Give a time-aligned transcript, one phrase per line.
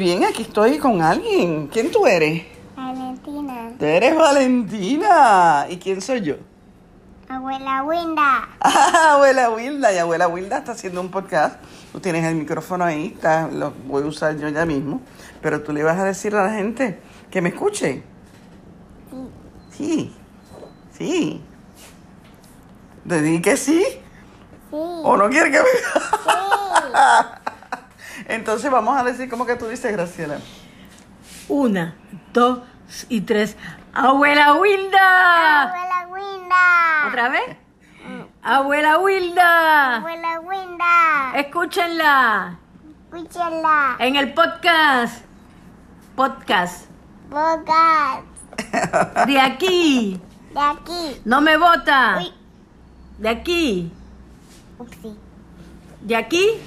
[0.00, 1.66] Bien, aquí estoy con alguien.
[1.66, 2.46] ¿Quién tú eres?
[2.74, 3.70] Valentina.
[3.78, 5.66] Tú eres Valentina.
[5.68, 6.36] ¿Y quién soy yo?
[7.28, 8.48] Abuela Winda.
[8.62, 9.92] Ah, abuela Wilda.
[9.92, 11.62] Y abuela Wilda está haciendo un podcast.
[11.92, 15.02] Tú tienes el micrófono ahí, está, lo voy a usar yo ya mismo.
[15.42, 16.98] Pero tú le vas a decir a la gente
[17.30, 18.02] que me escuche.
[19.70, 20.16] Sí.
[20.96, 21.42] Sí.
[23.06, 23.84] ¿Te di que sí?
[23.84, 24.00] Sí.
[24.70, 25.64] ¿O no quiere que me.?
[25.64, 27.36] Sí.
[28.30, 30.38] Entonces vamos a decir como que tú dices, Graciela.
[31.48, 31.96] Una,
[32.32, 32.60] dos
[33.08, 33.56] y tres.
[33.92, 35.62] ¡Abuela Wilda!
[35.62, 37.08] Abuela Winda.
[37.08, 37.56] ¿Otra vez?
[38.40, 39.96] ¡Abuela Wilda!
[39.96, 41.32] Abuela Winda.
[41.34, 42.58] Escúchenla
[43.12, 43.96] Escúchala.
[43.98, 45.24] en el podcast.
[46.14, 46.86] Podcast.
[47.30, 48.20] Bogas.
[49.26, 50.20] De aquí.
[50.54, 51.20] De aquí.
[51.24, 52.18] No me vota.
[52.18, 52.32] Uy.
[53.18, 53.92] De aquí.
[54.78, 55.16] Upsi.
[56.02, 56.60] De aquí.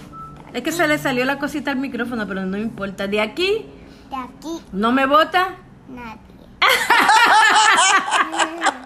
[0.53, 3.07] Es que se le salió la cosita al micrófono, pero no importa.
[3.07, 3.65] De aquí.
[4.09, 4.61] De aquí.
[4.71, 5.55] No me vota.
[5.89, 6.19] Nadie.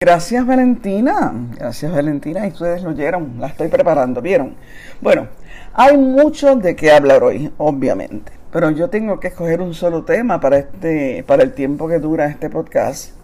[0.00, 4.54] Gracias Valentina, gracias Valentina, y ustedes lo oyeron, la estoy preparando, ¿vieron?
[5.00, 5.28] Bueno,
[5.72, 10.40] hay mucho de qué hablar hoy, obviamente, pero yo tengo que escoger un solo tema
[10.40, 13.14] para, este, para el tiempo que dura este podcast.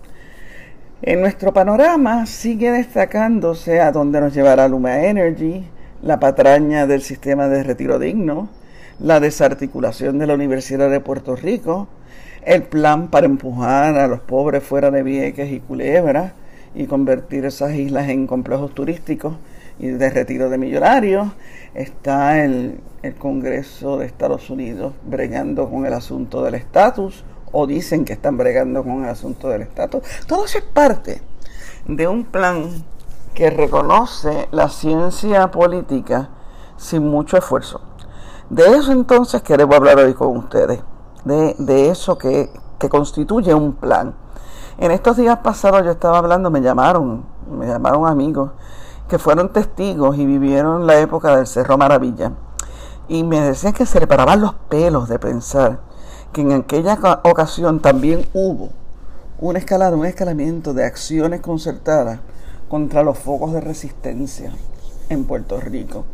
[1.02, 5.68] En nuestro panorama sigue destacándose a dónde nos llevará Luma Energy,
[6.02, 8.48] la patraña del sistema de retiro digno,
[8.98, 11.88] la desarticulación de la Universidad de Puerto Rico,
[12.42, 16.34] el plan para empujar a los pobres fuera de Vieques y Culebra
[16.74, 19.34] y convertir esas islas en complejos turísticos
[19.78, 21.28] y de retiro de millonarios.
[21.74, 28.04] Está el, el Congreso de Estados Unidos bregando con el asunto del estatus, o dicen
[28.04, 30.02] que están bregando con el asunto del estatus.
[30.26, 31.20] Todo eso es parte
[31.86, 32.70] de un plan
[33.34, 36.30] que reconoce la ciencia política
[36.76, 37.80] sin mucho esfuerzo.
[38.48, 40.80] De eso entonces queremos hablar hoy con ustedes,
[41.24, 44.14] de, de eso que, que constituye un plan.
[44.78, 48.50] En estos días pasados yo estaba hablando, me llamaron, me llamaron amigos
[49.08, 52.32] que fueron testigos y vivieron la época del Cerro Maravilla.
[53.08, 55.80] Y me decían que se le paraban los pelos de pensar
[56.32, 58.70] que en aquella ca- ocasión también hubo
[59.38, 62.20] una escalada, un escalamiento de acciones concertadas
[62.70, 64.52] contra los focos de resistencia
[65.08, 66.04] en Puerto Rico.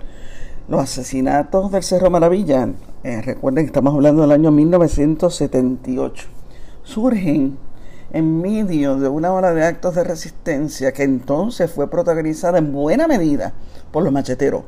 [0.68, 2.70] Los asesinatos del Cerro Maravilla,
[3.04, 6.26] eh, recuerden que estamos hablando del año 1978,
[6.82, 7.58] surgen
[8.10, 13.06] en medio de una ola de actos de resistencia que entonces fue protagonizada en buena
[13.06, 13.52] medida
[13.92, 14.62] por los macheteros.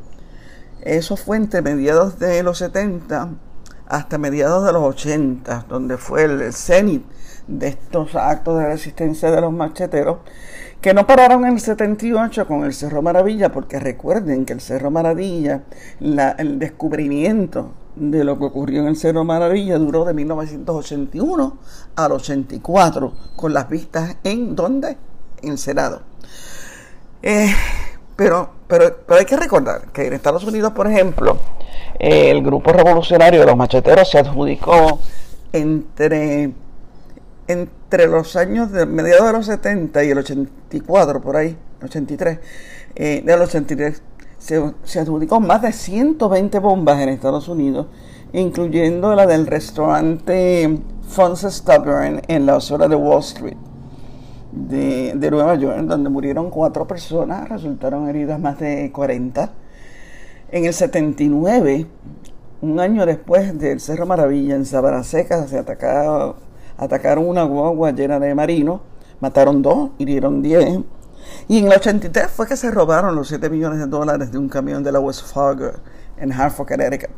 [0.82, 3.30] Eso fue entre mediados de los 70
[3.86, 7.04] hasta mediados de los 80, donde fue el, cenit
[7.46, 10.18] de estos actos de resistencia de los macheteros,
[10.80, 14.90] que no pararon en el 78 con el Cerro Maravilla, porque recuerden que el Cerro
[14.90, 15.62] Maravilla,
[16.00, 21.58] la- el descubrimiento de lo que ocurrió en el Cerro Maravilla duró de 1981
[21.96, 24.96] al 84, con las vistas en ¿dónde?
[25.42, 26.02] En el Senado.
[27.22, 27.52] Eh,
[28.14, 31.38] pero, pero, pero hay que recordar que en Estados Unidos, por ejemplo,
[31.98, 35.00] el grupo revolucionario de los macheteros se adjudicó
[35.52, 36.52] entre,
[37.48, 42.38] entre los años de mediados de los 70 y el 84, por ahí, 83,
[42.94, 44.02] eh, del 83,
[44.38, 47.86] se, se adjudicó más de 120 bombas en Estados Unidos,
[48.32, 53.56] incluyendo la del restaurante Fons Stubborn en la zona de Wall Street
[54.52, 59.50] de, de Nueva York, donde murieron cuatro personas, resultaron heridas más de 40.
[60.50, 61.86] En el 79,
[62.60, 66.36] un año después del Cerro Maravilla, en Sabana Seca, se atacaba-
[66.78, 68.80] atacaron una guagua llena de marinos,
[69.20, 70.80] mataron dos, hirieron 10.
[71.48, 74.48] Y en el 83 fue que se robaron los 7 millones de dólares de un
[74.48, 75.72] camión de la West Fargo
[76.16, 77.10] en Hartford, Connecticut.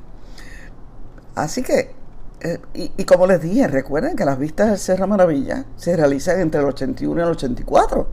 [1.35, 1.95] Así que,
[2.41, 6.61] eh, y, como les dije, recuerden que las vistas del Cerro Maravilla se realizan entre
[6.61, 8.09] el 81 y el 84.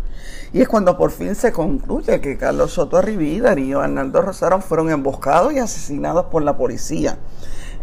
[0.53, 4.61] Y es cuando por fin se concluye que Carlos Soto Arribí y Darío Arnaldo Rosaron
[4.61, 7.17] fueron emboscados y asesinados por la policía.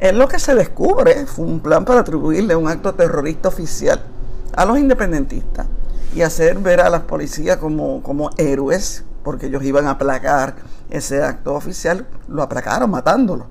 [0.00, 4.00] Es lo que se descubre, fue un plan para atribuirle un acto terrorista oficial
[4.56, 5.66] a los independentistas
[6.14, 10.56] y hacer ver a las policías como, como héroes, porque ellos iban a aplacar
[10.90, 13.46] ese acto oficial, lo aplacaron matándolo.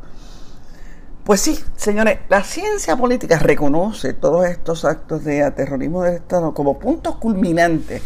[1.24, 6.80] Pues sí, señores, la ciencia política reconoce todos estos actos de terrorismo del Estado como
[6.80, 8.01] puntos culminantes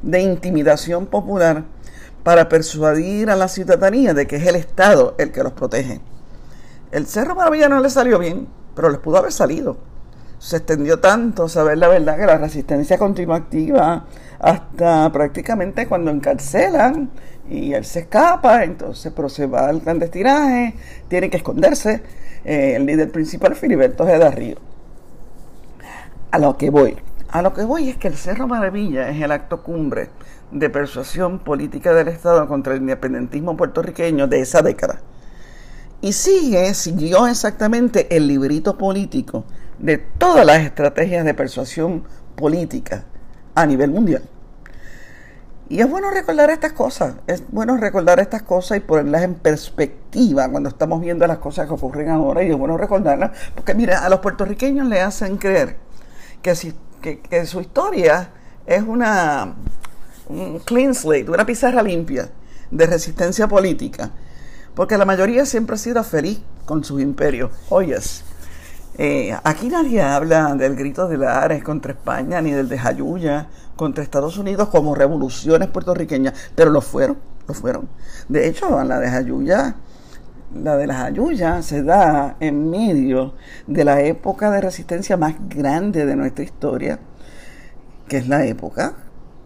[0.00, 1.64] de intimidación popular
[2.22, 6.00] para persuadir a la ciudadanía de que es el Estado el que los protege.
[6.92, 8.46] El Cerro Maravilla no le salió bien,
[8.76, 9.78] pero les pudo haber salido.
[10.38, 14.04] Se extendió tanto saber la verdad que la resistencia continúa activa
[14.38, 17.08] hasta prácticamente cuando encarcelan
[17.48, 20.74] y él se escapa, entonces pero se va al clandestinaje,
[21.08, 22.02] tiene que esconderse.
[22.44, 24.34] eh, el líder principal, Filiberto G.
[24.34, 24.56] Río.
[26.30, 26.98] A lo que voy.
[27.30, 30.10] A lo que voy es que el Cerro Maravilla es el acto cumbre
[30.50, 35.00] de persuasión política del Estado contra el independentismo puertorriqueño de esa década.
[36.02, 39.44] Y sigue, siguió exactamente el librito político
[39.78, 42.04] de todas las estrategias de persuasión
[42.36, 43.04] política
[43.54, 44.22] a nivel mundial.
[45.68, 50.48] Y es bueno recordar estas cosas, es bueno recordar estas cosas y ponerlas en perspectiva
[50.50, 54.08] cuando estamos viendo las cosas que ocurren ahora y es bueno recordarlas, porque mira, a
[54.10, 55.76] los puertorriqueños le hacen creer
[56.42, 58.30] que, si, que, su historia
[58.66, 59.54] es una
[60.28, 62.28] un clean slate, una pizarra limpia
[62.70, 64.10] de resistencia política,
[64.74, 67.50] porque la mayoría siempre ha sido feliz con sus imperios.
[67.68, 68.24] Oyes,
[68.98, 73.48] eh, aquí nadie habla del grito de la Ares contra España, ni del de Jayuya
[73.76, 77.16] contra Estados Unidos como revoluciones puertorriqueñas, pero lo fueron,
[77.48, 77.88] lo fueron.
[78.28, 79.76] De hecho, la de Jayuya,
[80.54, 83.34] la de las Jayuya se da en medio
[83.66, 86.98] de la época de resistencia más grande de nuestra historia,
[88.08, 88.94] que es la época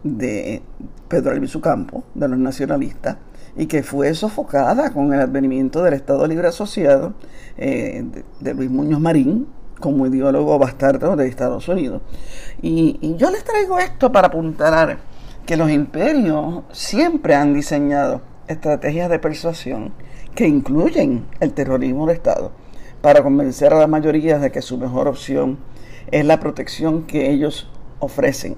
[0.03, 0.61] de
[1.07, 3.17] Pedro Albizu Campo, de los nacionalistas,
[3.55, 7.13] y que fue sofocada con el advenimiento del Estado Libre Asociado
[7.57, 8.03] eh,
[8.39, 9.47] de, Luis Muñoz Marín
[9.79, 12.01] como ideólogo bastardo de Estados Unidos.
[12.61, 14.97] Y, yo les traigo esto para apuntar
[15.45, 19.93] que los imperios siempre han diseñado estrategias de persuasión
[20.35, 22.51] que incluyen el terrorismo de Estado
[23.01, 25.57] para convencer a la mayoría de que su mejor opción
[26.11, 27.69] es la protección que ellos
[27.99, 28.55] ofrecen.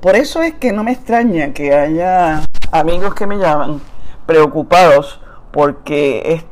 [0.00, 3.80] Por eso es que no me extraña que haya amigos que me llaman
[4.28, 5.22] preocupados
[5.52, 6.44] porque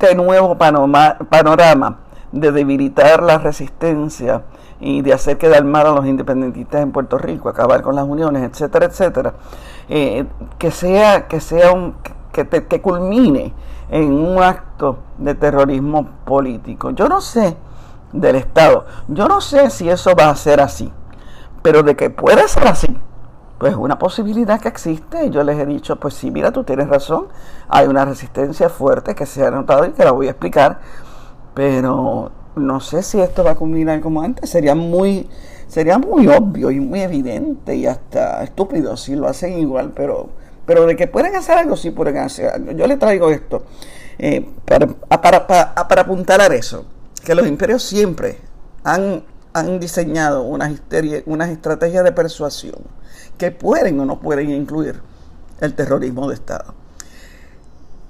[0.00, 1.98] este nuevo panorama
[2.32, 4.44] de debilitar la resistencia
[4.80, 8.42] y de hacer quedar mal a los independentistas en Puerto Rico, acabar con las uniones,
[8.42, 9.34] etcétera, etcétera,
[9.90, 10.24] eh,
[10.58, 11.94] que sea, que sea un,
[12.32, 13.52] que, que culmine
[13.90, 16.92] en un acto de terrorismo político.
[16.92, 17.54] Yo no sé
[18.14, 20.90] del Estado, yo no sé si eso va a ser así,
[21.60, 22.96] pero de que puede ser así,
[23.58, 25.30] pues una posibilidad que existe.
[25.30, 27.26] Yo les he dicho, pues sí, mira, tú tienes razón.
[27.68, 30.80] Hay una resistencia fuerte que se ha notado y que la voy a explicar.
[31.54, 34.48] Pero no sé si esto va a culminar como antes.
[34.48, 35.28] Sería muy,
[35.66, 39.92] sería muy obvio y muy evidente y hasta estúpido si lo hacen igual.
[39.94, 40.28] Pero,
[40.64, 42.72] pero de que pueden hacer algo, sí pueden hacer algo.
[42.72, 43.64] Yo le traigo esto
[44.18, 46.84] eh, para, para, para, para apuntar a eso.
[47.24, 48.38] Que los imperios siempre
[48.84, 50.72] han, han diseñado unas,
[51.26, 52.97] unas estrategias de persuasión
[53.38, 55.00] que pueden o no pueden incluir
[55.60, 56.74] el terrorismo de Estado.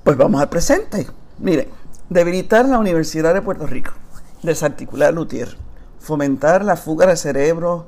[0.03, 1.07] Pues vamos al presente.
[1.39, 1.69] Miren,
[2.09, 3.93] debilitar la Universidad de Puerto Rico,
[4.43, 5.57] desarticular Lutier,
[6.01, 7.85] fomentar la fuga de cerebros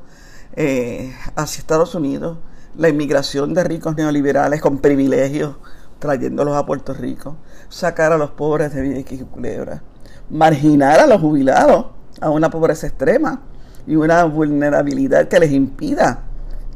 [0.55, 2.39] eh, hacia Estados Unidos,
[2.77, 5.57] la inmigración de ricos neoliberales con privilegios,
[5.99, 7.37] trayéndolos a Puerto Rico,
[7.69, 9.83] sacar a los pobres de Vieques y Culebra,
[10.29, 11.87] marginar a los jubilados
[12.21, 13.43] a una pobreza extrema
[13.87, 16.25] y una vulnerabilidad que les impida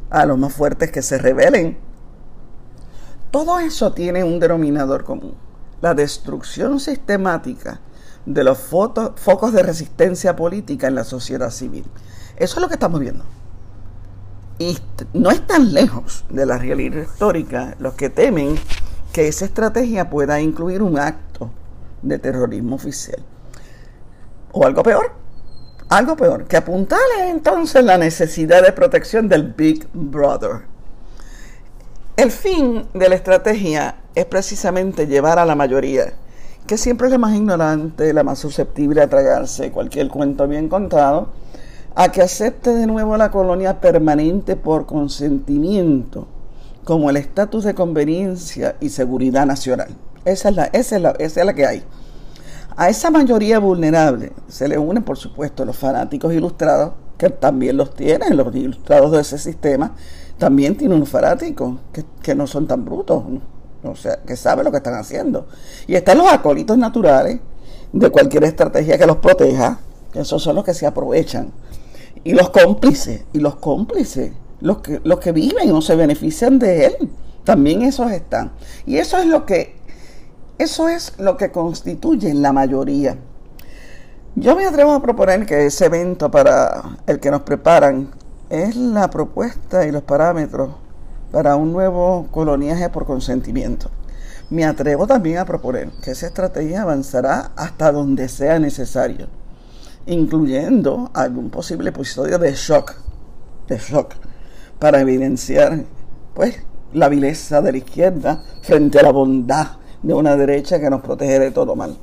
[0.09, 1.77] a los más fuertes que se rebelen.
[3.31, 5.35] Todo eso tiene un denominador común,
[5.81, 7.81] la destrucción sistemática
[8.25, 11.85] de los focos de resistencia política en la sociedad civil.
[12.37, 13.23] Eso es lo que estamos viendo.
[14.57, 14.77] Y
[15.13, 18.55] no es tan lejos de la realidad histórica los que temen
[19.11, 21.51] que esa estrategia pueda incluir un acto
[22.01, 23.21] de terrorismo oficial.
[24.53, 25.11] O algo peor,
[25.89, 30.61] algo peor, que apuntale entonces la necesidad de protección del Big Brother.
[32.17, 36.13] El fin de la estrategia es precisamente llevar a la mayoría,
[36.65, 41.29] que siempre es la más ignorante, la más susceptible a tragarse cualquier cuento bien contado,
[41.93, 46.27] a que acepte de nuevo la colonia permanente por consentimiento,
[46.83, 49.89] como el estatus de conveniencia y seguridad nacional.
[50.23, 51.83] Esa es la, esa es la, esa es la que hay.
[52.77, 57.93] A esa mayoría vulnerable se le unen, por supuesto, los fanáticos ilustrados, que también los
[57.93, 59.95] tienen, los ilustrados de ese sistema,
[60.37, 61.75] también tienen unos fanáticos
[62.21, 63.23] que, no son tan brutos,
[63.83, 65.47] o sea, que saben lo que están haciendo.
[65.87, 67.39] Y están los acólitos naturales
[67.93, 69.79] de cualquier estrategia que los proteja,
[70.11, 71.53] que esos son los que se aprovechan.
[72.25, 76.87] Y los cómplices, y los cómplices, los que, los que viven o se benefician de
[76.87, 77.09] él,
[77.45, 78.51] también esos están.
[78.85, 79.75] Y eso es lo que
[80.57, 83.17] eso es lo que constituye la mayoría.
[84.35, 88.11] Yo me atrevo a proponer que ese evento para el que nos preparan
[88.49, 90.69] es la propuesta y los parámetros
[91.31, 93.89] para un nuevo coloniaje por consentimiento.
[94.49, 99.27] Me atrevo también a proponer que esa estrategia avanzará hasta donde sea necesario,
[100.05, 102.95] incluyendo algún posible episodio de shock,
[103.67, 104.13] de shock,
[104.79, 105.83] para evidenciar
[106.33, 106.61] pues
[106.93, 109.67] la vileza de la izquierda frente a la bondad
[110.05, 111.97] de una derecha que nos protege de todo mal.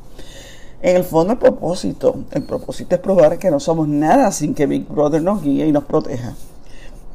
[0.81, 4.67] En el fondo el propósito, el propósito es probar que no somos nada sin que
[4.67, 6.35] Big Brother nos guíe y nos proteja.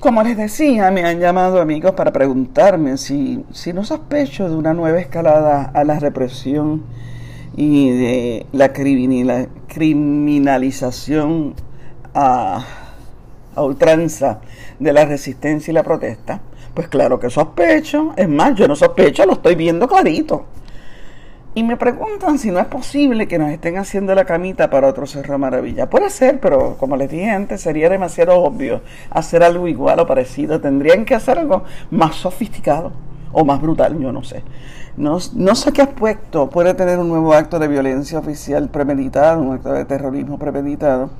[0.03, 4.73] Como les decía, me han llamado amigos para preguntarme si, si no sospecho de una
[4.73, 6.83] nueva escalada a la represión
[7.55, 11.53] y de la criminalización
[12.13, 12.65] a,
[13.55, 14.41] a ultranza
[14.77, 16.41] de la resistencia y la protesta.
[16.73, 20.47] Pues claro que sospecho, es más, yo no sospecho, lo estoy viendo clarito.
[21.55, 25.05] Y me preguntan si no es posible que nos estén haciendo la camita para otro
[25.05, 25.87] Cerro Maravilla.
[25.87, 28.81] Puede ser, pero como les dije antes, sería demasiado obvio
[29.11, 30.59] hacer algo igual o parecido.
[30.59, 32.91] Tendrían que hacer algo más sofisticado
[33.31, 34.41] o más brutal, yo no sé.
[34.97, 39.53] No, no sé qué aspecto puede tener un nuevo acto de violencia oficial premeditado, un
[39.53, 41.11] acto de terrorismo premeditado,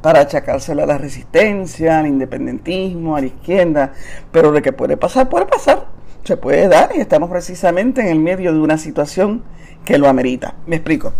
[0.00, 3.92] para achacárselo a la resistencia, al independentismo, a la izquierda.
[4.30, 5.84] Pero de que puede pasar, puede pasar.
[6.24, 9.42] Se puede dar y estamos precisamente en el medio de una situación
[9.84, 10.54] que lo amerita.
[10.66, 11.12] Me explico.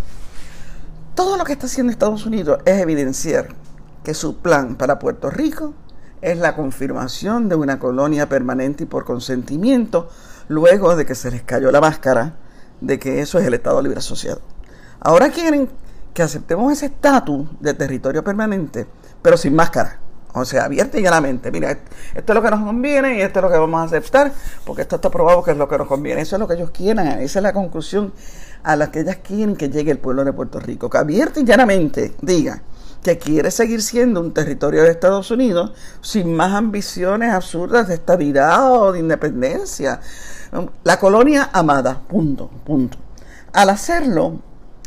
[1.14, 3.48] Todo lo que está haciendo Estados Unidos es evidenciar
[4.02, 5.74] que su plan para Puerto Rico
[6.20, 10.08] es la confirmación de una colonia permanente y por consentimiento
[10.48, 12.34] luego de que se les cayó la máscara
[12.80, 14.40] de que eso es el Estado Libre Asociado.
[15.00, 15.68] Ahora quieren
[16.14, 18.86] que aceptemos ese estatus de territorio permanente,
[19.20, 19.98] pero sin máscara.
[20.34, 21.50] O sea, abierta y llanamente.
[21.50, 24.32] Mira, esto es lo que nos conviene y esto es lo que vamos a aceptar,
[24.64, 26.22] porque esto está probado que es lo que nos conviene.
[26.22, 28.12] Eso es lo que ellos quieren, esa es la conclusión
[28.62, 30.88] a la que ellas quieren que llegue el pueblo de Puerto Rico.
[30.88, 32.62] Que abierta y llanamente diga
[33.02, 38.72] que quiere seguir siendo un territorio de Estados Unidos sin más ambiciones absurdas de estabilidad
[38.72, 40.00] o de independencia.
[40.84, 42.98] La colonia amada, punto, punto.
[43.52, 44.40] Al hacerlo,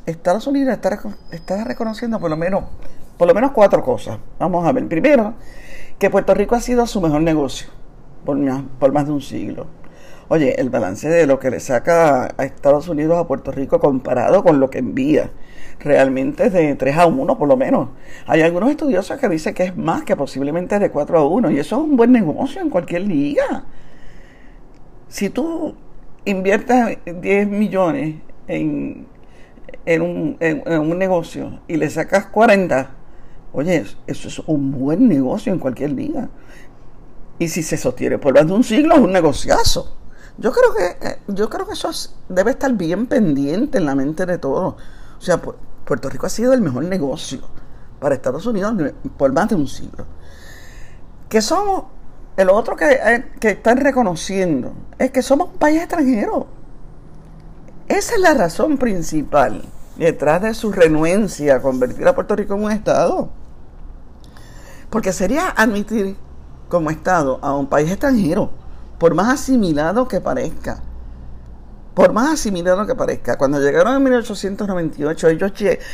[0.06, 0.78] Estados Unidos
[1.32, 2.64] está, reconociendo por lo menos
[3.18, 4.18] por lo menos cuatro cosas.
[4.40, 4.88] Vamos a ver.
[4.90, 5.36] Primero,
[5.98, 7.68] que Puerto Rico ha sido su mejor negocio
[8.26, 8.38] por
[8.92, 9.68] más de un siglo.
[10.28, 14.44] Oye, el balance de lo que le saca a Estados Unidos a Puerto Rico comparado
[14.44, 15.32] con lo que envía,
[15.80, 17.90] realmente es de 3 a 1 por lo menos.
[18.26, 21.60] Hay algunos estudiosos que dicen que es más, que posiblemente de 4 a 1, y
[21.60, 23.66] eso es un buen negocio en cualquier liga.
[25.08, 25.76] Si tú
[26.26, 28.16] inviertes 10 millones
[28.48, 29.08] en,
[29.86, 32.90] en, un, en un negocio y le sacas 40,
[33.56, 36.28] Oye, eso es un buen negocio en cualquier liga.
[37.40, 39.96] Y si se sostiene por más de un siglo, es un negociazo.
[40.38, 41.90] Yo creo que, eh, yo creo que eso
[42.28, 44.76] debe estar bien pendiente en la mente de todos.
[45.18, 47.40] O sea, Puerto Rico ha sido el mejor negocio
[48.00, 48.76] para Estados Unidos
[49.18, 50.06] por más de un siglo.
[51.30, 51.86] Que somos,
[52.36, 56.48] el otro que, eh, que están reconociendo es que somos un país extranjero.
[57.88, 59.64] Esa es la razón principal
[59.96, 63.30] detrás de su renuencia a convertir a Puerto Rico en un Estado.
[64.90, 66.18] Porque sería admitir
[66.68, 68.50] como Estado a un país extranjero,
[68.98, 70.82] por más asimilado que parezca.
[71.94, 73.38] Por más asimilado que parezca.
[73.38, 75.52] Cuando llegaron en 1898, ellos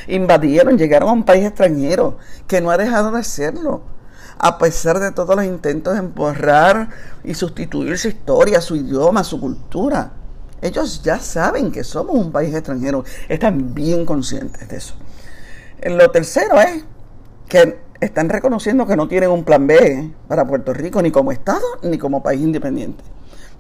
[0.08, 2.18] invadieron, llegaron a un país extranjero
[2.48, 3.84] que no ha dejado de serlo.
[4.40, 6.90] A pesar de todos los intentos de emborrar
[7.24, 10.14] y sustituir su historia, su idioma, su cultura.
[10.62, 13.04] Ellos ya saben que somos un país extranjero.
[13.30, 14.96] Están bien conscientes de eso.
[15.84, 16.84] Lo tercero es
[17.48, 21.66] que están reconociendo que no tienen un plan B para Puerto Rico, ni como Estado,
[21.84, 23.04] ni como país independiente.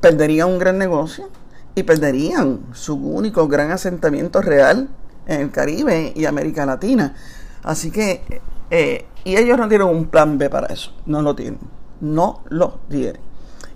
[0.01, 1.29] Perderían un gran negocio
[1.75, 4.89] y perderían su único gran asentamiento real
[5.27, 7.15] en el Caribe y América Latina.
[7.63, 11.59] Así que, eh, y ellos no tienen un plan B para eso, no lo tienen,
[12.01, 13.21] no lo tienen.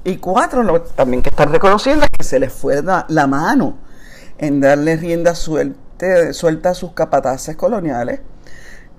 [0.03, 3.77] Y cuatro, lo, también que están reconociendo es que se les fue la, mano
[4.37, 8.21] en darle rienda suelte, suelta a sus capataces coloniales.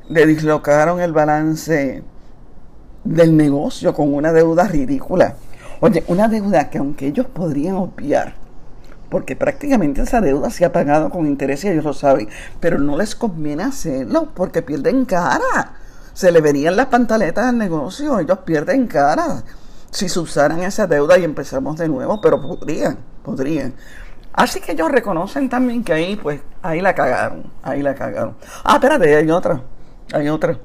[0.08, 2.02] Le dislocaron el balance
[3.04, 5.36] del negocio con una deuda ridícula.
[5.80, 8.34] Oye, una deuda que aunque ellos podrían obviar,
[9.10, 12.28] porque prácticamente esa deuda se ha pagado con interés y ellos lo saben,
[12.60, 15.74] pero no les conviene hacerlo porque pierden cara.
[16.12, 19.42] Se le verían las pantaletas al negocio, ellos pierden cara
[19.90, 23.74] si se usaran esa deuda y empezamos de nuevo, pero podrían, podrían.
[24.32, 28.36] Así que ellos reconocen también que ahí, pues, ahí la cagaron, ahí la cagaron.
[28.64, 29.62] Ah, espérate, hay otra,
[30.12, 30.58] hay otra.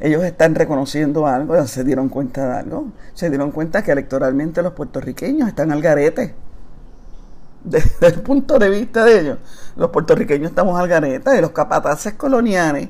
[0.00, 2.88] Ellos están reconociendo algo, se dieron cuenta de algo.
[3.14, 6.34] Se dieron cuenta que electoralmente los puertorriqueños están al garete.
[7.62, 9.38] Desde el punto de vista de ellos,
[9.76, 12.88] los puertorriqueños estamos al garete, y los capataces coloniales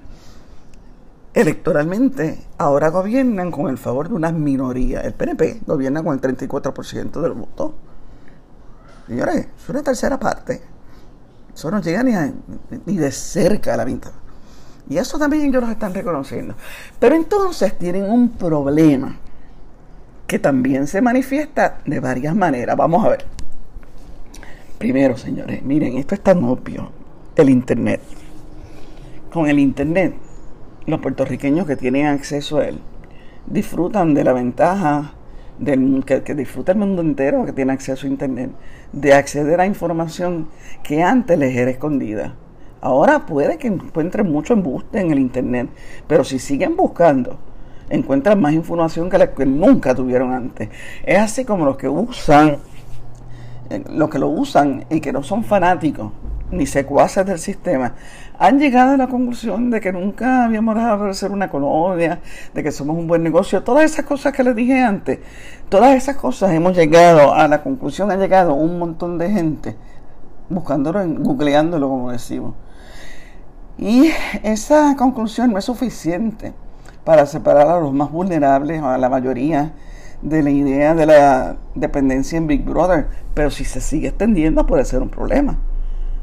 [1.34, 5.04] electoralmente ahora gobiernan con el favor de unas minorías.
[5.04, 7.74] El PNP gobierna con el 34% del voto.
[9.06, 10.62] Señores, es una tercera parte.
[11.54, 12.14] Eso no llega ni,
[12.86, 14.12] ni de cerca a la mitad.
[14.88, 16.54] Y eso también ellos los están reconociendo.
[16.98, 19.16] Pero entonces tienen un problema
[20.26, 22.76] que también se manifiesta de varias maneras.
[22.76, 23.24] Vamos a ver.
[24.78, 26.90] Primero, señores, miren, esto es tan obvio.
[27.36, 28.00] El Internet.
[29.32, 30.14] Con el Internet,
[30.86, 32.80] los puertorriqueños que tienen acceso a él
[33.46, 35.14] disfrutan de la ventaja
[35.58, 38.50] del, que, que disfruta el mundo entero que tiene acceso a Internet,
[38.92, 40.48] de acceder a información
[40.82, 42.34] que antes les era escondida.
[42.82, 45.70] Ahora puede que encuentren mucho embuste en el Internet,
[46.06, 47.38] pero si siguen buscando,
[47.88, 50.68] encuentran más información que la que nunca tuvieron antes.
[51.04, 52.58] Es así como los que usan
[53.72, 56.12] eh, los que lo usan y que no son fanáticos
[56.50, 57.94] ni secuaces del sistema,
[58.38, 62.20] han llegado a la conclusión de que nunca habíamos dejado de ser una colonia,
[62.52, 65.20] de que somos un buen negocio, todas esas cosas que les dije antes,
[65.70, 69.76] todas esas cosas hemos llegado a la conclusión, ha llegado un montón de gente
[70.50, 72.54] buscándolo, googleándolo como decimos.
[73.78, 74.10] Y
[74.42, 76.52] esa conclusión no es suficiente
[77.04, 79.72] para separar a los más vulnerables, a la mayoría,
[80.20, 83.08] de la idea de la dependencia en Big Brother.
[83.34, 85.58] Pero si se sigue extendiendo puede ser un problema.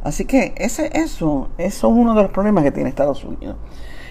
[0.04, 3.58] Así que ese, eso, eso es uno de los problemas que tiene Estados Unidos.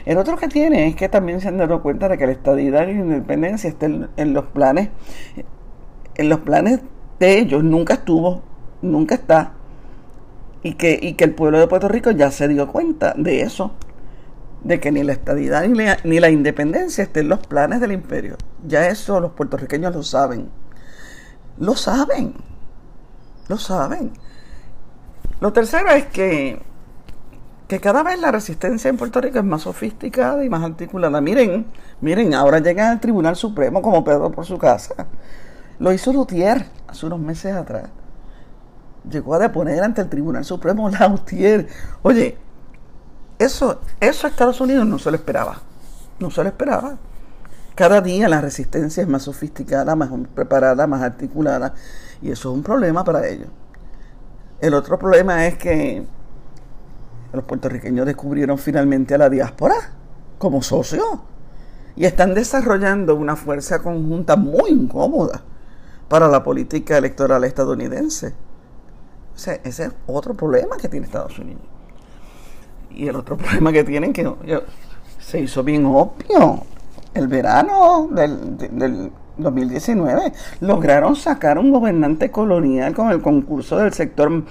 [0.04, 2.86] El otro que tiene es que también se han dado cuenta de que la estadidad
[2.88, 4.90] y la independencia está en, en los planes,
[6.14, 6.80] en los planes
[7.18, 8.42] de ellos, nunca estuvo,
[8.82, 9.52] nunca está
[10.62, 13.72] y que, y que el pueblo de Puerto Rico ya se dio cuenta de eso,
[14.64, 18.36] de que ni la estadidad ni la, ni la independencia estén los planes del imperio.
[18.66, 20.50] Ya eso los puertorriqueños lo saben.
[21.58, 22.34] Lo saben.
[23.48, 24.12] Lo saben.
[25.40, 26.60] Lo tercero es que,
[27.68, 31.20] que cada vez la resistencia en Puerto Rico es más sofisticada y más articulada.
[31.20, 31.66] Miren,
[32.00, 35.06] miren, ahora llega al Tribunal Supremo como Pedro por su casa.
[35.78, 37.90] Lo hizo Lutier hace unos meses atrás
[39.10, 41.68] llegó a deponer ante el Tribunal Supremo Lautier.
[42.02, 42.36] Oye,
[43.38, 45.60] eso, eso a Estados Unidos no se lo esperaba.
[46.18, 46.98] No se lo esperaba.
[47.74, 51.74] Cada día la resistencia es más sofisticada, más preparada, más articulada.
[52.20, 53.48] Y eso es un problema para ellos.
[54.60, 56.04] El otro problema es que
[57.32, 59.76] los puertorriqueños descubrieron finalmente a la diáspora
[60.38, 61.22] como socio.
[61.94, 65.42] Y están desarrollando una fuerza conjunta muy incómoda
[66.08, 68.34] para la política electoral estadounidense.
[69.46, 71.62] Ese es otro problema que tiene Estados Unidos.
[72.90, 74.28] Y el otro problema que tienen que
[75.20, 76.62] se hizo bien obvio.
[77.14, 83.92] El verano del, de- del 2019 lograron sacar un gobernante colonial con el concurso del
[83.92, 84.42] sector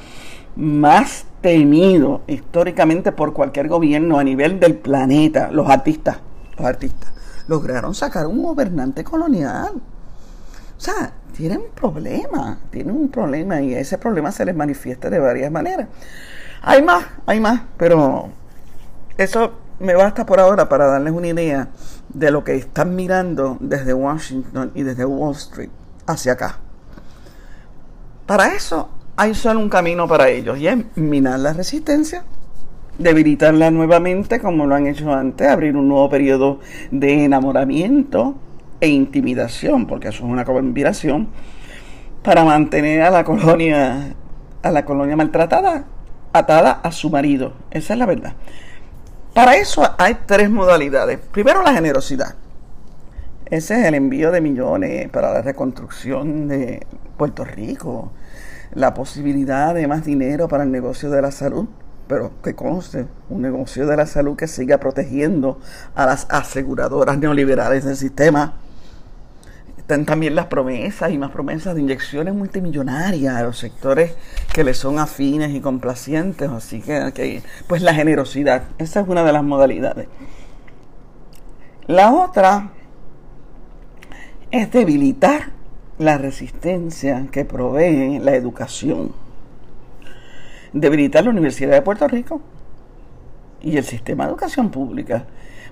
[0.56, 6.18] más temido históricamente por cualquier gobierno a nivel del planeta, los artistas,
[6.58, 7.12] los artistas.
[7.48, 9.74] Lograron sacar un gobernante colonial.
[10.78, 15.20] O sea, tienen un problema, tienen un problema y ese problema se les manifiesta de
[15.20, 15.88] varias maneras.
[16.62, 18.30] Hay más, hay más, pero
[19.18, 21.70] eso me basta por ahora para darles una idea
[22.10, 25.70] de lo que están mirando desde Washington y desde Wall Street
[26.06, 26.58] hacia acá.
[28.26, 32.24] Para eso hay solo un camino para ellos y es minar la resistencia,
[33.00, 36.60] debilitarla nuevamente como lo han hecho antes, abrir un nuevo periodo
[36.92, 38.36] de enamoramiento
[38.80, 41.30] e intimidación, porque eso es una conspiración,
[42.24, 44.16] para mantener a la colonia,
[44.62, 45.86] a la colonia maltratada,
[46.34, 47.54] atada a su marido.
[47.72, 48.34] Esa es la verdad.
[49.34, 51.20] Para eso hay tres modalidades.
[51.32, 52.36] Primero la generosidad.
[53.46, 56.86] Ese es el envío de millones para la reconstrucción de
[57.18, 58.12] Puerto Rico,
[58.74, 61.68] la posibilidad de más dinero para el negocio de la salud,
[62.08, 65.60] pero que conste, un negocio de la salud que siga protegiendo
[65.96, 68.56] a las aseguradoras neoliberales del sistema.
[69.88, 74.16] También las promesas y más promesas de inyecciones multimillonarias a los sectores
[74.54, 76.50] que le son afines y complacientes.
[76.50, 80.08] Así que, pues la generosidad, esa es una de las modalidades.
[81.88, 82.72] La otra
[84.52, 85.52] es debilitar
[85.98, 89.14] la resistencia que provee la educación.
[90.74, 92.42] Debilitar la Universidad de Puerto Rico
[93.62, 95.26] y el sistema de educación pública.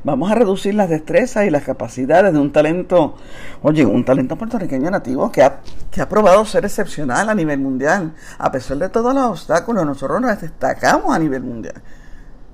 [0.03, 3.15] Vamos a reducir las destrezas y las capacidades de un talento,
[3.63, 8.13] oye, un talento puertorriqueño nativo que ha, que ha probado ser excepcional a nivel mundial.
[8.37, 11.81] A pesar de todos los obstáculos, nosotros nos destacamos a nivel mundial.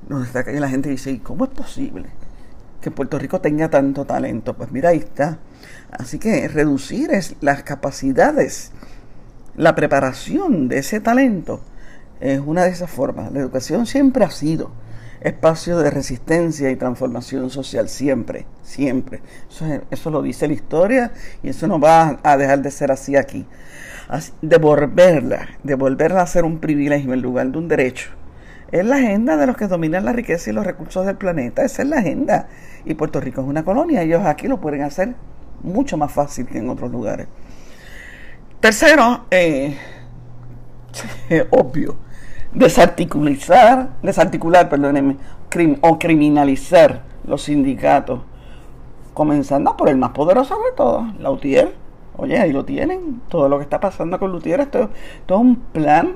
[0.07, 2.05] Nos destaca, y la gente dice, ¿y cómo es posible
[2.79, 4.53] que Puerto Rico tenga tanto talento?
[4.53, 5.39] Pues mira, ahí está.
[5.91, 8.71] Así que reducir es las capacidades,
[9.57, 11.59] la preparación de ese talento
[12.21, 13.29] es una de esas formas.
[13.33, 14.71] La educación siempre ha sido
[15.21, 19.21] espacio de resistencia y transformación social, siempre, siempre.
[19.49, 21.11] Eso, eso lo dice la historia
[21.43, 23.45] y eso no va a dejar de ser así aquí.
[24.41, 28.09] Devolverla, devolverla a ser un privilegio en lugar de un derecho.
[28.71, 31.81] Es la agenda de los que dominan la riqueza y los recursos del planeta, esa
[31.81, 32.47] es la agenda.
[32.85, 35.13] Y Puerto Rico es una colonia, ellos aquí lo pueden hacer
[35.61, 37.27] mucho más fácil que en otros lugares.
[38.59, 39.77] Tercero, eh,
[41.51, 41.97] obvio,
[42.53, 45.17] desarticulizar, desarticular, perdónenme,
[45.81, 48.21] o criminalizar los sindicatos,
[49.13, 51.75] comenzando por el más poderoso de todos, la UTIER.
[52.17, 54.89] Oye, ahí lo tienen, todo lo que está pasando con Lutier, esto,
[55.25, 56.13] todo un plan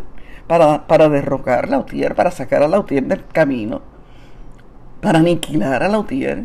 [0.48, 3.82] para, para derrocar la UTIER, para sacar a la UTIER del camino,
[5.02, 6.44] para aniquilar a la UTIER,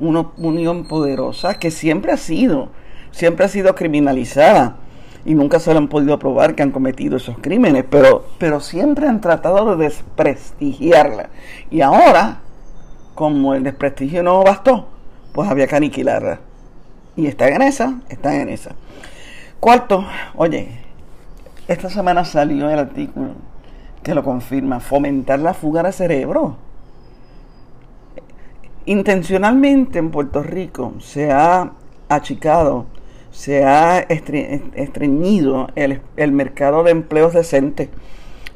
[0.00, 2.68] una unión poderosa que siempre ha sido,
[3.12, 4.76] siempre ha sido criminalizada
[5.24, 9.08] y nunca se lo han podido probar que han cometido esos crímenes, pero, pero siempre
[9.08, 11.30] han tratado de desprestigiarla.
[11.70, 12.40] Y ahora,
[13.14, 14.88] como el desprestigio no bastó,
[15.32, 16.40] pues había que aniquilarla.
[17.16, 18.74] Y están en esa, están en esa.
[19.60, 20.68] Cuarto, oye,
[21.68, 23.30] esta semana salió el artículo
[24.02, 26.58] que lo confirma, fomentar la fuga de cerebro.
[28.84, 31.72] Intencionalmente en Puerto Rico se ha
[32.10, 32.84] achicado
[33.34, 37.88] se ha estreñido el, el, mercado de empleos decentes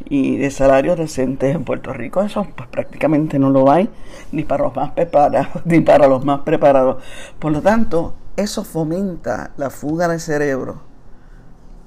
[0.09, 2.23] y de salarios decentes en Puerto Rico.
[2.23, 3.91] Eso pues, prácticamente no lo hay,
[4.31, 7.03] ni para los más preparados, ni para los más preparados.
[7.41, 10.83] Por lo tanto, eso fomenta la fuga de cerebro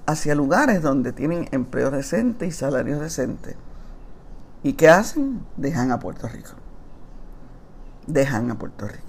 [0.05, 3.55] hacia lugares donde tienen empleos decentes y salarios decentes.
[4.63, 5.45] ¿Y qué hacen?
[5.55, 6.51] Dejan a Puerto Rico.
[8.05, 9.05] Dejan a Puerto Rico.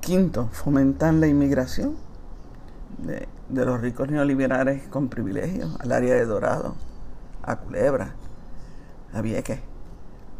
[0.00, 2.03] Quinto, fomentan la inmigración
[2.98, 6.74] de, de, los ricos neoliberales con privilegios al área de Dorado,
[7.42, 8.14] a Culebra,
[9.12, 9.60] a Vieques.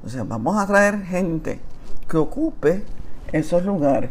[0.05, 1.61] O sea, vamos a traer gente
[2.09, 2.83] que ocupe
[3.33, 4.11] esos lugares.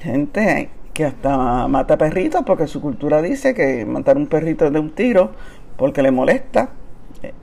[0.00, 4.94] Gente que hasta mata perritos porque su cultura dice que matar un perrito de un
[4.94, 5.32] tiro
[5.76, 6.70] porque le molesta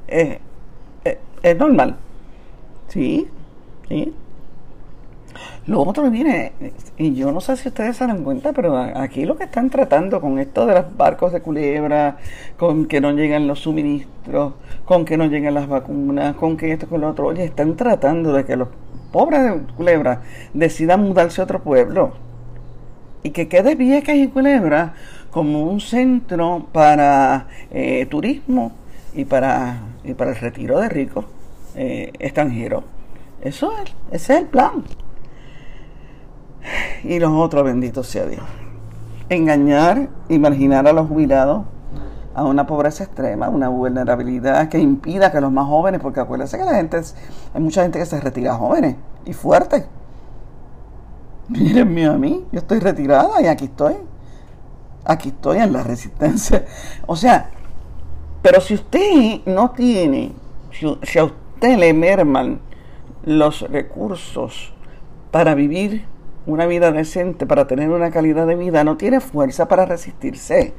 [0.07, 0.39] es,
[1.03, 1.97] es, es normal.
[2.87, 3.29] Sí,
[3.87, 4.13] sí.
[5.67, 6.51] Lo otro viene,
[6.95, 10.21] y yo no sé si ustedes se dan cuenta, pero aquí lo que están tratando
[10.21, 12.17] con esto de los barcos de culebra,
[12.55, 14.53] con que no llegan los suministros,
[14.85, 18.31] con que no llegan las vacunas, con que esto, con lo otro, oye, están tratando
[18.31, 18.67] de que los
[19.11, 20.21] pobres de culebra
[20.53, 22.13] decidan mudarse a otro pueblo
[23.23, 24.93] y que quede Vieques y Culebra
[25.31, 28.71] como un centro para eh, turismo
[29.15, 31.25] y para, y para el retiro de ricos
[31.75, 32.83] eh, extranjeros.
[33.41, 34.83] Eso es, ese es el plan
[37.03, 38.43] y los otros, bendito sea Dios.
[39.29, 41.65] Engañar y marginar a los jubilados
[42.33, 46.65] a una pobreza extrema, una vulnerabilidad que impida que los más jóvenes, porque acuérdense que
[46.65, 46.99] la gente,
[47.53, 49.85] hay mucha gente que se retira jóvenes y fuerte.
[51.47, 53.95] Mírenme a mí, yo estoy retirada y aquí estoy.
[55.05, 56.65] Aquí estoy en la resistencia.
[57.07, 57.51] O sea,
[58.41, 60.33] pero si usted no tiene,
[60.71, 62.59] si a usted le merman
[63.23, 64.73] los recursos
[65.31, 66.05] para vivir
[66.45, 70.73] una vida decente, para tener una calidad de vida, no tiene fuerza para resistirse,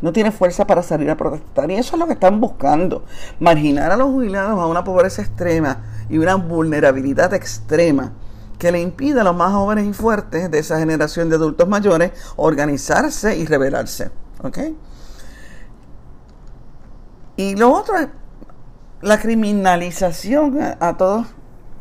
[0.00, 1.70] no tiene fuerza para salir a protestar.
[1.70, 3.04] Y eso es lo que están buscando,
[3.38, 8.12] marginar a los jubilados a una pobreza extrema y una vulnerabilidad extrema
[8.58, 12.12] que le impide a los más jóvenes y fuertes de esa generación de adultos mayores
[12.36, 14.10] organizarse y rebelarse.
[14.42, 14.58] ¿Ok?
[17.36, 18.08] Y lo otro es
[19.00, 21.26] la criminalización a, a todos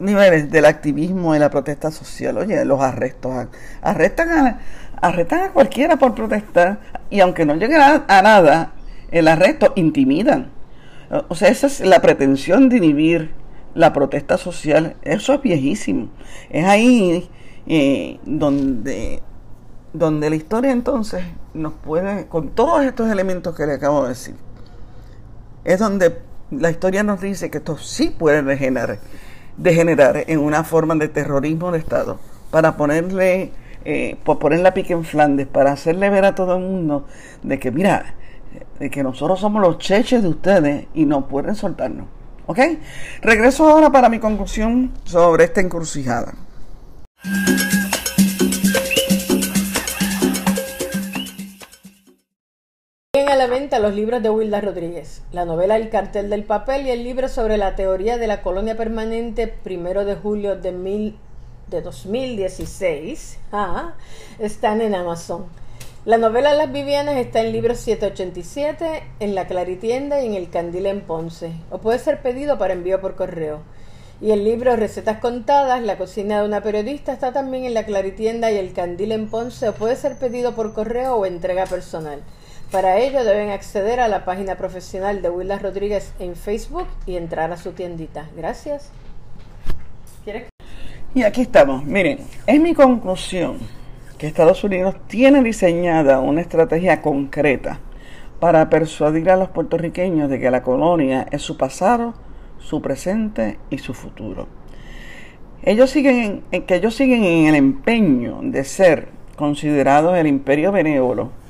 [0.02, 2.38] niveles del activismo y la protesta social.
[2.38, 3.48] Oye, los arrestos.
[3.82, 4.60] Arrestan a,
[5.02, 8.74] arrestan a cualquiera por protestar y aunque no lleguen a, nada,
[9.12, 10.52] el arresto intimidan.
[11.28, 13.32] O sea, esa es la pretensión de inhibir
[13.74, 14.96] la protesta social.
[15.02, 16.10] Eso es viejísimo.
[16.50, 17.30] Es ahí
[17.68, 19.22] eh, donde
[19.94, 24.36] donde la historia entonces nos puede, con todos estos elementos que le acabo de decir,
[25.64, 29.00] es donde la historia nos dice que esto sí puede degenerar,
[29.58, 33.52] degenerar en una forma de terrorismo de Estado, para ponerle,
[33.86, 37.06] eh, poner la pique en Flandes, para hacerle ver a todo el mundo
[37.44, 38.16] de que, mira,
[38.80, 42.08] de que nosotros somos los cheches de ustedes y no pueden soltarnos.
[42.48, 42.60] ¿Ok?
[43.22, 46.34] Regreso ahora para mi conclusión sobre esta encrucijada.
[53.42, 57.04] La venta los libros de Wilda Rodríguez, la novela El cartel del papel y el
[57.04, 61.18] libro sobre la teoría de la colonia permanente primero de julio de, mil,
[61.68, 63.96] de 2016 ah,
[64.38, 65.46] están en Amazon.
[66.06, 70.86] La novela Las Vivianas está en libro 787, en la Claritienda y en el Candil
[70.86, 73.62] en Ponce, o puede ser pedido para envío por correo.
[74.22, 78.52] Y el libro Recetas Contadas, La cocina de una periodista, está también en la Claritienda
[78.52, 82.22] y el Candil en Ponce, o puede ser pedido por correo o entrega personal.
[82.72, 87.52] Para ello deben acceder a la página profesional de Willas Rodríguez en Facebook y entrar
[87.52, 88.30] a su tiendita.
[88.34, 88.90] Gracias.
[91.14, 91.84] Y aquí estamos.
[91.84, 93.58] Miren, es mi conclusión
[94.18, 97.82] que Estados Unidos tiene diseñada una estrategia concreta
[98.40, 102.14] para persuadir a los puertorriqueños de que la colonia es su pasado,
[102.58, 104.48] su presente y su futuro.
[105.64, 111.41] Ellos siguen en, que ellos siguen en el empeño de ser considerados el imperio benévolo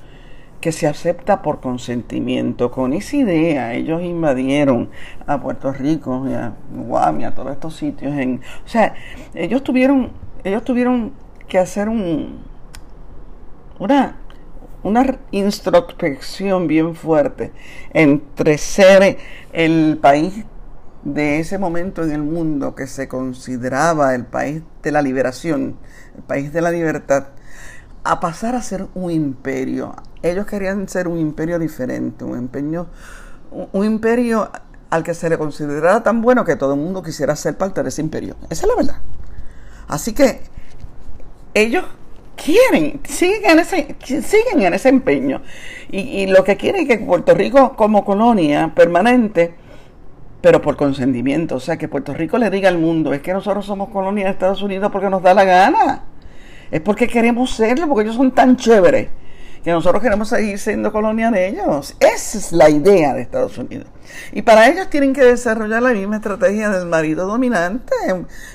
[0.61, 2.71] que se acepta por consentimiento.
[2.71, 4.89] Con esa idea ellos invadieron
[5.27, 8.13] a Puerto Rico y a Guam y a todos estos sitios.
[8.13, 8.93] En, o sea,
[9.33, 10.11] ellos tuvieron,
[10.43, 11.13] ellos tuvieron
[11.47, 12.39] que hacer un,
[13.79, 14.15] una,
[14.83, 17.51] una introspección bien fuerte
[17.93, 19.17] entre ser
[19.51, 20.45] el país
[21.03, 25.77] de ese momento en el mundo que se consideraba el país de la liberación,
[26.15, 27.29] el país de la libertad,
[28.03, 29.95] a pasar a ser un imperio.
[30.23, 32.87] Ellos querían ser un imperio diferente, un imperio,
[33.51, 34.49] un imperio
[34.89, 37.89] al que se le considerara tan bueno que todo el mundo quisiera ser parte de
[37.89, 38.35] ese imperio.
[38.49, 39.01] Esa es la verdad.
[39.87, 40.41] Así que
[41.53, 41.85] ellos
[42.35, 45.41] quieren, siguen en ese, siguen en ese empeño.
[45.89, 49.55] Y, y lo que quieren es que Puerto Rico como colonia permanente,
[50.41, 53.65] pero por consentimiento, o sea, que Puerto Rico le diga al mundo, es que nosotros
[53.65, 56.03] somos colonia de Estados Unidos porque nos da la gana
[56.71, 59.09] es porque queremos serlo, porque ellos son tan chéveres
[59.63, 61.95] que nosotros queremos seguir siendo colonia de ellos.
[61.99, 63.87] Esa es la idea de Estados Unidos.
[64.31, 67.93] Y para ellos tienen que desarrollar la misma estrategia del marido dominante,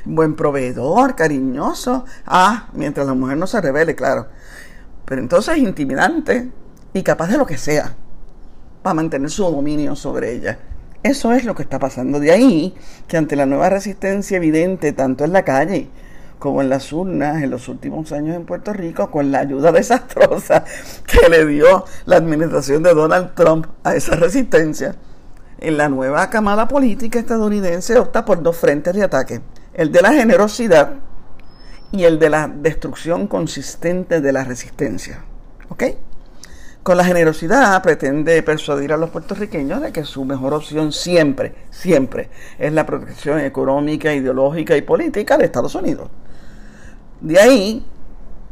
[0.05, 2.05] buen proveedor, cariñoso.
[2.27, 4.27] Ah, mientras la mujer no se revele, claro.
[5.05, 6.51] Pero entonces intimidante
[6.93, 7.95] y capaz de lo que sea
[8.83, 10.59] para mantener su dominio sobre ella.
[11.03, 12.19] Eso es lo que está pasando.
[12.19, 12.75] De ahí
[13.07, 15.89] que ante la nueva resistencia evidente, tanto en la calle
[16.47, 20.63] como en las urnas en los últimos años en Puerto Rico, con la ayuda desastrosa
[21.05, 24.95] que le dio la administración de Donald Trump a esa resistencia,
[25.59, 29.41] en la nueva camada política estadounidense opta por dos frentes de ataque,
[29.75, 30.93] el de la generosidad
[31.91, 35.25] y el de la destrucción consistente de la resistencia.
[35.69, 35.83] ¿Ok?
[36.85, 42.31] Con la generosidad pretende persuadir a los puertorriqueños de que su mejor opción siempre, siempre
[42.57, 46.09] es la protección económica, ideológica y política de Estados Unidos.
[47.21, 47.87] De ahí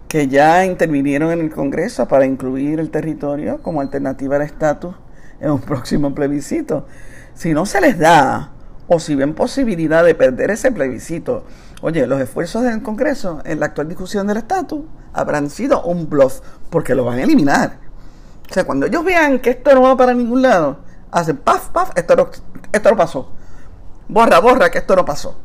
[0.09, 4.95] que ya intervinieron en el Congreso para incluir el territorio como alternativa al estatus
[5.41, 6.87] en un próximo plebiscito.
[7.35, 8.53] Si no se les da
[8.87, 11.45] o si ven posibilidad de perder ese plebiscito,
[11.83, 16.41] oye, los esfuerzos del Congreso en la actual discusión del estatus habrán sido un bluff
[16.71, 17.79] porque lo van a eliminar.
[18.49, 20.79] O sea, cuando ellos vean que esto no va para ningún lado,
[21.11, 22.31] hacen paf, paf, esto
[22.73, 23.33] esto no pasó.
[24.09, 25.39] Borra, borra, que esto no pasó.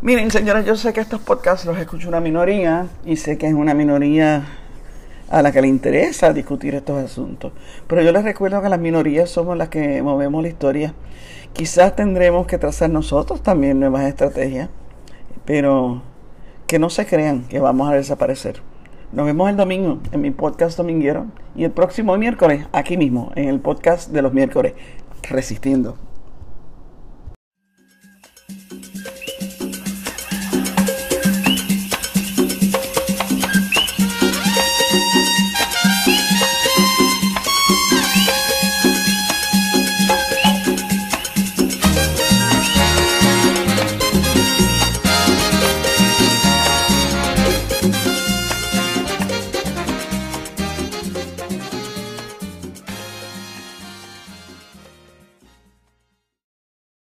[0.00, 3.52] Miren, señores, yo sé que estos podcasts los escucha una minoría y sé que es
[3.52, 4.46] una minoría
[5.28, 7.50] a la que le interesa discutir estos asuntos.
[7.88, 10.94] Pero yo les recuerdo que las minorías somos las que movemos la historia.
[11.52, 14.68] Quizás tendremos que trazar nosotros también nuevas estrategias,
[15.44, 16.00] pero
[16.68, 18.62] que no se crean que vamos a desaparecer.
[19.10, 23.48] Nos vemos el domingo en mi podcast dominguero y el próximo miércoles aquí mismo en
[23.48, 24.74] el podcast de los miércoles,
[25.28, 26.07] Resistiendo.